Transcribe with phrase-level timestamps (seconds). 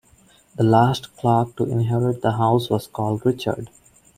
[0.55, 3.69] The last Clark to inherit the house was called Richard.